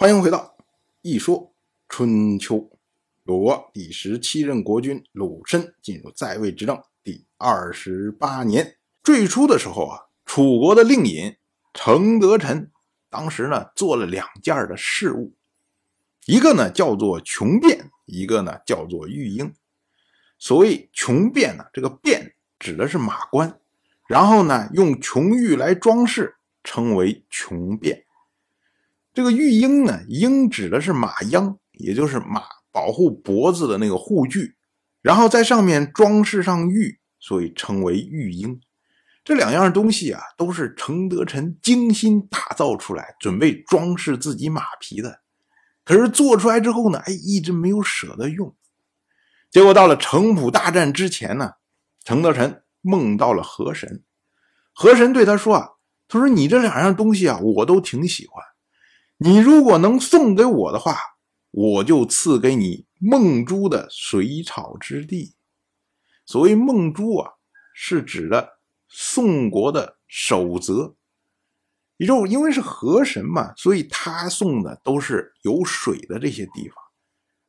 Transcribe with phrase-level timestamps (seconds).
[0.00, 0.56] 欢迎回到
[1.02, 1.52] 《一说
[1.86, 2.56] 春秋》，
[3.24, 8.78] 鲁国第十七任国君鲁申进入在位执政第二十八年。
[9.04, 11.36] 最初的时候啊，楚国的令尹
[11.74, 12.70] 程德臣
[13.10, 15.34] 当时呢做了两件的事务，
[16.24, 19.52] 一个呢叫做穷变，一个呢叫做育婴。
[20.38, 23.60] 所谓穷变呢，这个变指的是马冠，
[24.08, 28.06] 然后呢用琼玉来装饰，称为穷变。
[29.12, 34.54] 这个玉缨呢，缨指的是马缨，也就是马保护脖子的那个护具，
[35.02, 38.60] 然后在上面装饰上玉，所以称为玉缨。
[39.24, 45.20] 这两样东西啊，都是程德臣精心打造出来，准备装饰自己马皮的。
[45.84, 48.54] 可是做出来之后呢，哎，一直没有舍得用。
[49.50, 51.54] 结果到了城濮大战之前呢，
[52.04, 54.04] 程德臣梦到了河神，
[54.72, 55.68] 河神对他说啊，
[56.06, 58.44] 他说你这两样东西啊，我都挺喜欢。
[59.22, 60.96] 你如果能送给我的话，
[61.50, 65.34] 我就赐给你梦珠的水草之地。
[66.24, 67.32] 所谓梦珠啊，
[67.74, 70.94] 是指的宋国的守则。
[71.98, 76.76] 也就因为是河神嘛，所以他送的都是有水的这些地方。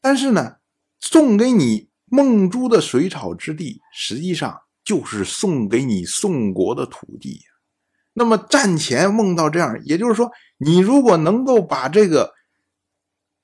[0.00, 0.56] 但是呢，
[0.98, 7.40] 送给你梦珠的水草之地，实际上就是送给你宋国的土地。
[8.14, 12.34] 那么战前梦到这样，也就是说，你如果能够把这个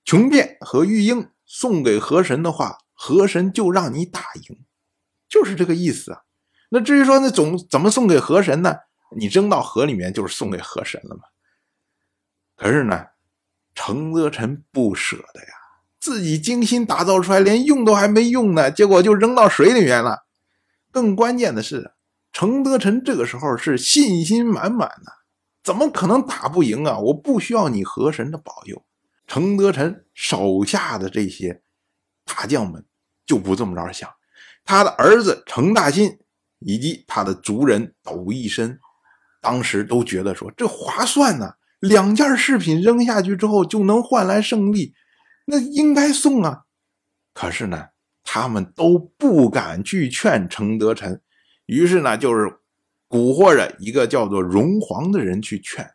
[0.05, 4.59] 穷变和玉英送给河神的话，河神就让你打赢，
[5.29, 6.21] 就是这个意思啊。
[6.69, 8.77] 那至于说那总怎么送给河神呢？
[9.17, 11.23] 你扔到河里面就是送给河神了嘛。
[12.55, 13.07] 可是呢，
[13.75, 15.55] 程德臣不舍得呀，
[15.99, 20.27] 自己精心打造出来，连用都还没用呢，结果就扔到水里面了。
[20.91, 21.93] 更关键的是。
[22.39, 25.11] 程德臣这个时候是信心满满的，
[25.65, 26.97] 怎么可能打不赢啊？
[26.97, 28.87] 我不需要你河神的保佑。
[29.27, 31.63] 程德臣手下的这些
[32.25, 32.87] 大将们
[33.27, 34.09] 就不这么着想，
[34.65, 36.17] 他的儿子程大新
[36.61, 38.79] 以及他的族人斗一身，
[39.41, 44.95] 当时都觉得说这划算呢，两件饰品扔下去之后就能换来胜利，
[45.47, 46.61] 那应该送啊。
[47.35, 47.87] 可是呢，
[48.23, 51.21] 他们都不敢去劝程德臣。
[51.69, 52.47] 于是呢，就是
[53.11, 55.87] 蛊惑着一个叫做荣皇的人去劝，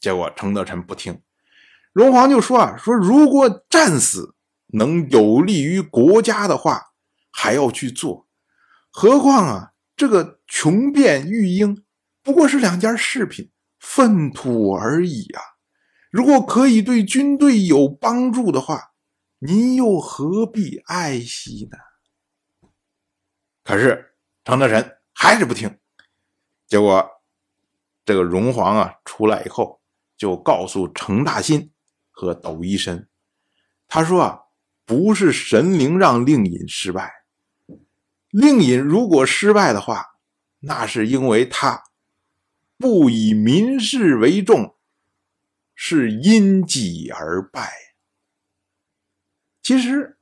[0.00, 1.22] 结果程德臣不听，
[1.92, 4.34] 荣皇就说啊，说如果战死
[4.72, 6.94] 能有利于国家的话，
[7.30, 8.26] 还要去做，
[8.90, 11.84] 何况啊，这个穷变玉婴
[12.24, 15.40] 不过是两件饰品，粪土而已啊，
[16.10, 18.94] 如果可以对军队有帮助的话，
[19.38, 21.78] 您又何必爱惜呢？
[23.62, 24.06] 可是。
[24.48, 25.78] 程德臣还是不听，
[26.66, 27.06] 结果
[28.06, 29.82] 这个荣皇啊出来以后，
[30.16, 31.70] 就告诉程大新
[32.10, 33.10] 和斗一身，
[33.86, 34.40] 他说啊，
[34.86, 37.12] 不是神灵让令尹失败，
[38.30, 40.14] 令尹如果失败的话，
[40.60, 41.84] 那是因为他
[42.78, 44.74] 不以民事为重，
[45.74, 47.70] 是因己而败。
[49.60, 50.17] 其实。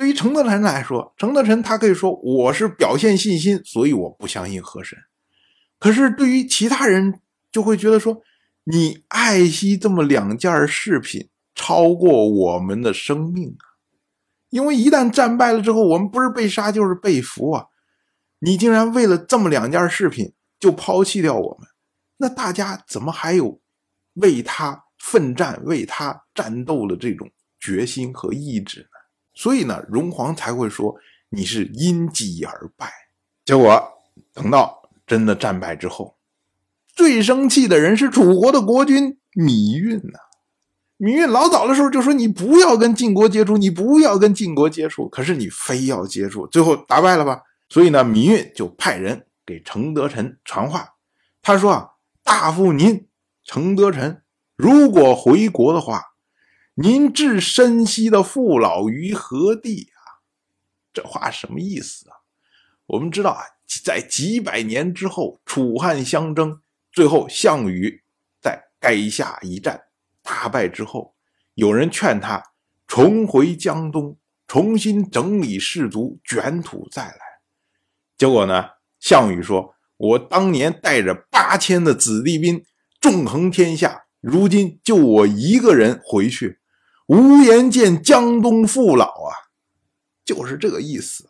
[0.00, 4.98] 对于程德臣来说，程德臣他可以说我是表现信心，所以我不相信河神。
[5.78, 7.20] 可是对于其他人，
[7.52, 8.22] 就会觉得说
[8.64, 13.76] 你爱惜这么两件饰品，超过我们的生命啊！
[14.48, 17.66] 因为一旦战败了之后，我们不是被杀就是被俘啊！
[18.38, 21.68] 你竟然为了这么两件饰品就抛弃掉我们，
[22.16, 23.60] 那大家怎么还有
[24.14, 28.86] 为他奋战、为他战斗的这种决心和意志呢？
[29.40, 30.94] 所以呢，荣皇才会说
[31.30, 32.92] 你是因己而败。
[33.42, 33.82] 结果
[34.34, 36.18] 等到真的战败之后，
[36.94, 40.18] 最生气的人是楚国的国君芈运呐。
[40.98, 47.40] 芈运老早的时候就说你不要跟晋国接触，你不要跟晋国接触，可是你非要接触，最后打败了吧？
[47.70, 50.86] 所以呢，芈运就派人给程德臣传话，
[51.40, 51.88] 他说啊，
[52.22, 53.08] 大夫您
[53.42, 54.22] 程德臣
[54.54, 56.02] 如果回国的话。
[56.82, 60.24] 您置身西的父老于何地啊？
[60.94, 62.16] 这话什么意思啊？
[62.86, 63.42] 我们知道啊，
[63.84, 68.02] 在几百年之后，楚汉相争，最后项羽
[68.40, 69.88] 在垓下一战
[70.22, 71.14] 大败之后，
[71.52, 72.42] 有人劝他
[72.86, 74.16] 重回江东，
[74.46, 77.20] 重新整理士卒，卷土再来。
[78.16, 78.64] 结果呢，
[78.98, 82.64] 项羽说：“我当年带着八千的子弟兵，
[83.02, 86.58] 纵横天下，如今就我一个人回去。”
[87.10, 89.34] 无颜见江东父老啊，
[90.24, 91.28] 就是这个意思。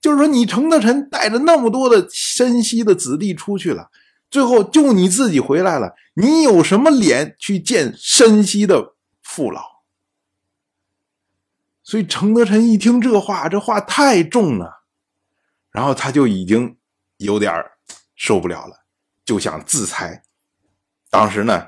[0.00, 3.90] 就是说，你程德臣带着那么多的山西的子弟出去了，
[4.30, 9.82] 最后就你自己回来了，你有什么脸去见山西的父老。
[11.82, 14.84] 所以程德臣一听这话，这话太重了，
[15.70, 16.78] 然后他就已经
[17.18, 17.52] 有点
[18.14, 18.86] 受不了了，
[19.22, 20.22] 就想自裁。
[21.10, 21.66] 当时呢，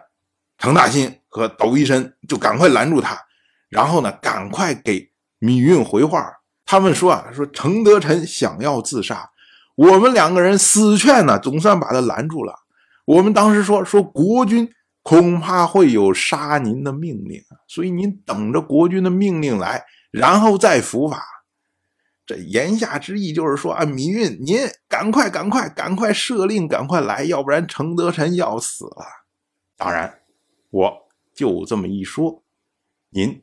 [0.56, 3.25] 程大新和窦一申就赶快拦住他，
[3.68, 5.10] 然后呢，赶快给
[5.40, 6.32] 芈运回话。
[6.64, 9.30] 他们说啊，说程德臣想要自杀，
[9.76, 12.54] 我们两个人死劝呢，总算把他拦住了。
[13.04, 14.68] 我们当时说说国君
[15.02, 19.84] 恐怕会有杀您的命令，所以您等着国君的命令来。
[20.10, 21.22] 然后再伏法，
[22.24, 24.58] 这言下之意就是说啊，芈运，您
[24.88, 29.04] 赶快、赶快、赶快设令，赶快来，要不然程德臣要死了。
[29.76, 30.20] 当然，
[30.70, 32.42] 我就这么一说，
[33.10, 33.42] 您